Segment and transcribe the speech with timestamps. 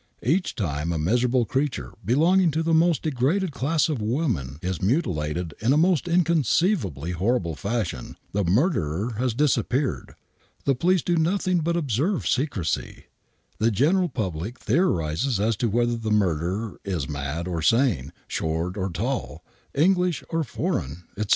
[0.23, 5.53] Each time a miserable creature belonging to the most degraded class of women is mutilated
[5.59, 10.15] in a most inconceivably horrible fashion; the murderer has disappeared;
[10.65, 13.05] the police do nothing but observe secrecy;
[13.59, 18.89] the general public theorizes as to whether the murderer is mad or sane, short or
[18.89, 19.43] tall,
[19.75, 21.29] English or foreign, etc.